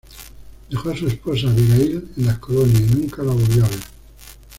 [0.67, 3.79] Dejó a su esposa Abigail en las colonias y nunca la volvió a ver.